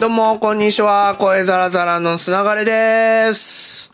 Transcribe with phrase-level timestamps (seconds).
[0.00, 1.14] どうも、こんにちは。
[1.18, 3.92] 声ザラザラのつながれです。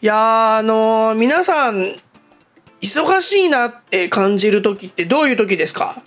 [0.00, 1.96] いやー、あのー皆さん、
[2.80, 6.02] 忙しいなって感じる時ってどういう時ですか？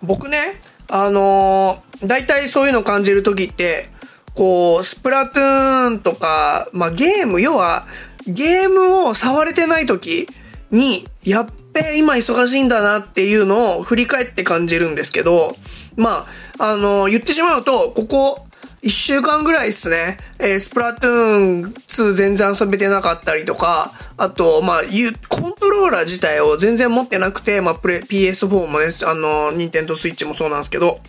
[0.00, 0.58] 僕ね、
[0.88, 3.90] あのー、大体そういうの感じる時って、
[4.34, 7.86] こう、スプラトゥーンとか、まあ、ゲーム、要は、
[8.26, 10.26] ゲームを触れてない時
[10.70, 11.46] に、やっ
[11.82, 15.56] べ、今忙しいんだなっていうのを振り返って感じるんですけど、
[15.96, 16.26] ま
[16.58, 18.46] あ、あの言ってしまうと、ここ、
[18.82, 20.18] 一週間ぐらいですね。
[20.38, 31.00] えースプラトゥーン2全然遊べてなかったりとか、あと、まあ、ゆコントローラー自体を全然持ってなくて、まあ、プレ、PS4 もね、あの、ニンテンドスイッチもそうなんですけど、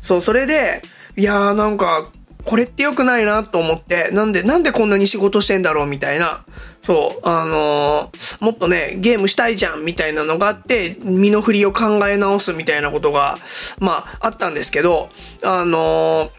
[0.00, 0.82] そう、それで、
[1.16, 2.10] いやーなんか、
[2.46, 6.44] これって良くないなと思って、なんで、なんでこんなに仕事してんだろうみたいな。
[6.80, 13.36] そう、あのーもっとね、ゲームしたいじゃんみたいなのがあって、身の振りを考え直すみたいなことが、
[13.80, 15.10] まあ、あったんですけど、
[15.42, 16.30] あのー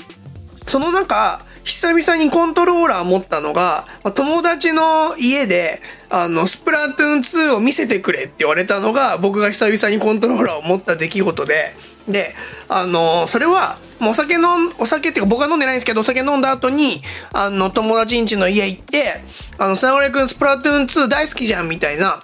[0.68, 11.76] その中、久々にコントローラー持ったのが、友達の家で、あの、スプラトゥーン2を見せてくれって言われたのが、僕が久々にコントローラーを持った出来事で、
[12.08, 12.36] で、
[12.70, 17.02] あの、それは、お酒飲ん、お酒っていうか僕は飲んでないんですけど、お酒飲んだ後に、
[17.34, 19.22] あの、友達んちの家行って、
[19.58, 22.22] あの、砂森くんスプラトゥーン2大好きじゃんみたいな、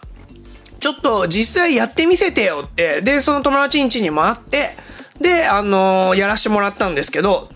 [0.79, 4.77] ちょっと実際やってみせてよって、で、その友達んちに回って、
[5.19, 7.49] で、あのやらしてもらったんですけど、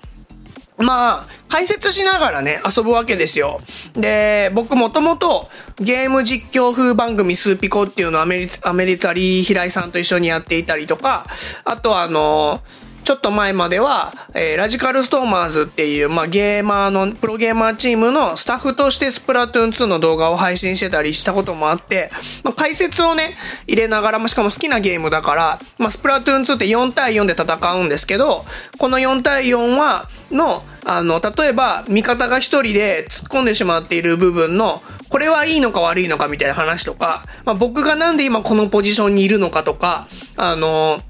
[0.78, 3.62] まあ、解説しながらね、遊ぶわけですよ。
[3.94, 11.26] で、僕もともとゲーム実況風番組スーピコっていうのをアメリアメリカリー平井さんと一緒にやっていたりとか、
[11.64, 12.62] あとはあの、
[13.08, 22.12] ちょっと前までは、えーラジカルストーマーズっていう、まあ、ゲーマーの、プロゲーマーチームのスタッフとしてスプラトゥーン2の動画を配信してたりしたこともあって、
[22.44, 28.44] まあ、解説をね、入れながら、まあしかも好きなゲームだから、まあ、スプラトゥーン2って4対4で戦うんですけど、
[28.78, 41.02] この4対4は、の、あの、例えば、味方が一人で突っ込んでしまっている部分の、これはいいのか悪いのかみたいな話とか、まあ、僕がなんで今このポジションにいるのかとか、あの、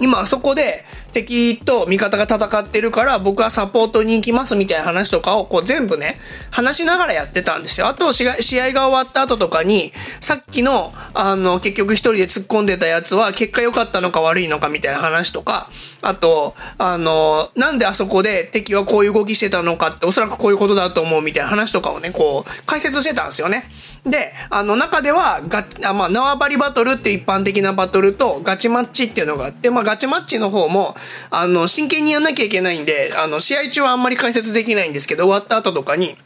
[0.00, 0.84] 今あそこで
[1.14, 6.18] 敵と味方が戦ってるから僕はサポートに行きますみたいな話とかをこう全部ね、
[6.50, 7.86] 話しながらやってたんですよ。
[7.86, 8.28] あと試
[8.60, 15.70] 合が終わった後とかに、さっきの、あの、結局一人で突っ込んでたやつは結果良かったのか悪いのかみたいな話とか、
[16.02, 23.70] あと、あの、なんであそこで敵はこういう動きしてたのかっておそらくこういうことだと思うみたいな話とかをね、こう、解説してたんですよね。
[24.04, 30.96] で、あの、中では、ガあまあ、縄張りバトルって一般的なバトルと、ガチマッチっていうのがあって、まあ、ガチマッチの方も、
[31.30, 36.16] あの、真剣にやんなきゃいけないんで、あの、試合中はあんまり解説できないんですけど、終わった後とかに、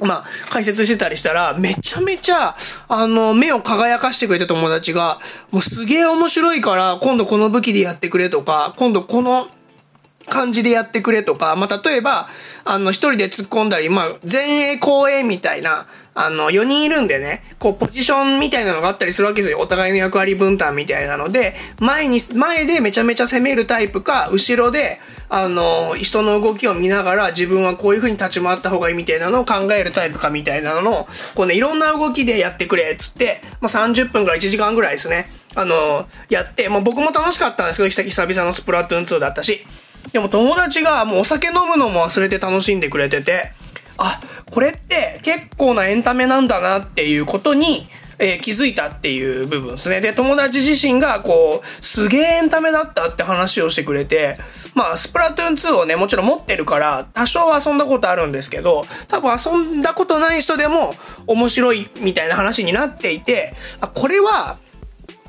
[0.00, 2.56] まあ、解説してたりしたら、めちゃめちゃ、
[2.88, 5.18] あの、目を輝かしてくれた友達が、
[5.50, 9.48] もうすげえ面白いから、今度この武器でやってくれとか、今度この、
[10.28, 12.28] 感じでやってくれとか、まあ、例えば、
[12.64, 15.86] あの、一人で突っ込んだり、まあ、前衛後衛みたいな、
[16.16, 19.58] あの、4人いるんでね、こう、ポジションみたいなのがあったりするわけですよ。
[19.58, 35.28] お互いの役割分担みたいなので、前に、前でめちゃめちゃ攻めるタイプか、後ろで、あの、人の動きを見ながら、自分はこういう風に立ち回った方がいいみたいなのを考えるタイプかみたいなのを、こうね、いろんな動きでやってくれ、つって、まあ、30分から1時間ぐらいですね。
[35.56, 39.66] あの、やって、まあ、僕も楽しかったんですけど、久々のスプラトゥーン2だったし。
[40.12, 43.52] でも友達がもうお酒飲むのも忘れて楽しんでくれてて、
[43.98, 44.20] あ、
[44.50, 47.86] これって結構なエンタメなんだなっていうことに、
[48.18, 50.00] えー気づいたっていう部分ですね。
[50.00, 54.38] で、友達自身がこう、すげえエンタメだったって話をしてくれて、
[54.74, 60.94] まあ、スプラトゥーン2をね、もちろん持ってるから、多少遊んだことあるんですけど、多分遊んだことない人でも
[61.26, 64.58] 面白いみたいな話になっていて、あ、これは、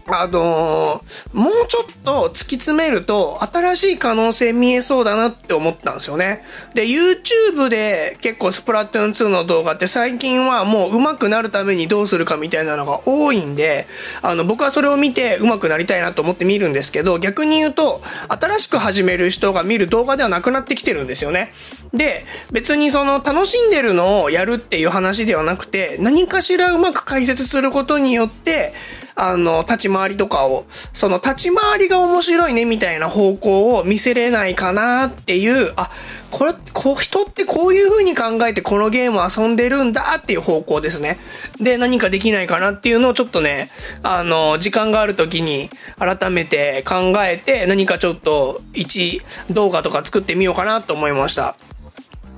[0.07, 6.43] あのーもうちょっと突き詰めると新しい可能性見えそうだなって思ったんですよね。
[6.73, 13.87] で、YouTube で結構スプラトゥーン2の動画って最近はもう上手くなるためにどうするかみたいなのが多いんで、
[14.21, 21.51] あの僕はそれを見て上手くなりたいなと思って見るんですけど、逆に言うと新しく始める人が見る動画ではなくなってきてるんですよね。
[21.93, 28.73] で、別にその楽しんでるのをやるっていう話ではなくて、何かしらうまく解説することによって、
[29.15, 35.89] あの、立ち回りとかを、その立ち回りが面白いねみたいな方向を見せれないかなっていう、あ、
[36.31, 41.17] これ、こう、人ってこういう風に考えてこのゲームを遊んでるんだっていう方向ですね。
[41.61, 43.69] で、何かできないかなっていうのをちょっとね、
[44.03, 51.55] あの、時間がある時に改めて考えて何かちょっと一動画とか作ってみようかなと思いました。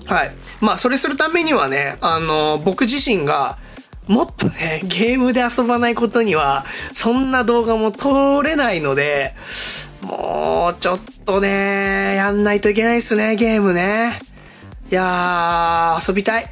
[0.05, 0.35] はい。
[0.61, 3.57] まあ、それするためにはね、あの、僕自身が、
[4.07, 9.35] もっとね、ゲームで遊ばないことには、そんな動画も撮れないので、
[10.01, 14.19] もう、ちょっとね、やんないといけないっすね、ゲームね。
[14.89, 16.49] いやー、遊びたい。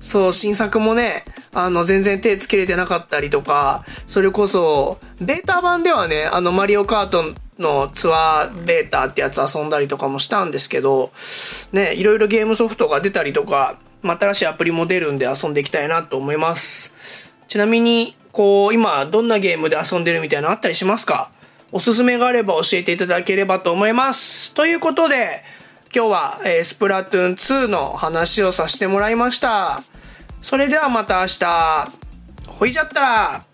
[0.00, 11.12] そう、新作もね、あの、全然手つけれてなかったりとか、それこそ、ベータ版ではね、あの、マリオカートのツアーベータってやつ遊んだりとかもしたんですけど、
[11.72, 16.92] ね、いろいろゲームソフトが出たりとか、ま新しいアプリも出るんで遊んでいきたいなと思います。
[17.48, 21.30] ちなみに、こう、今、どんなゲームで遊んでるみたいなのあったりしますか？
[21.72, 24.54] おすすめがあれば教えていただければと思います。
[24.54, 25.42] ということで、
[25.94, 29.82] 今日は、えー、スプラトゥーン2の話をさせてもらいました。
[30.42, 31.88] それではまた明日。
[32.48, 33.44] ほいじゃったら